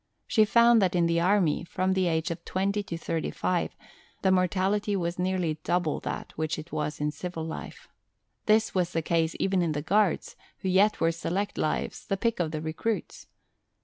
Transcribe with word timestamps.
She 0.25 0.45
found 0.45 0.81
that 0.81 0.95
in 0.95 1.05
the 1.05 1.19
Army, 1.19 1.63
from 1.63 1.93
the 1.93 2.07
age 2.07 2.31
of 2.31 2.43
twenty 2.43 2.81
to 2.81 2.97
thirty 2.97 3.29
five, 3.29 3.75
the 4.23 4.31
mortality 4.31 4.95
was 4.95 5.19
nearly 5.19 5.59
double 5.63 5.99
that 5.99 6.33
which 6.35 6.57
it 6.57 6.71
was 6.71 6.99
in 6.99 7.11
civil 7.11 7.43
life. 7.45 7.87
This 8.47 8.73
was 8.73 8.93
the 8.93 9.03
case 9.03 9.35
even 9.39 9.61
in 9.61 9.73
the 9.73 9.83
Guards, 9.83 10.35
who 10.61 10.69
yet 10.69 10.99
were 11.01 11.11
select 11.11 11.55
lives, 11.55 12.03
the 12.07 12.17
pick 12.17 12.39
of 12.39 12.49
the 12.49 12.61
recruits. 12.61 13.27